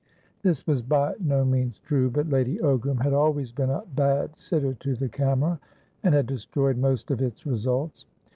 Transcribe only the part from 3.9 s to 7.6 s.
bad sitter to the camera, and had destroyed most of its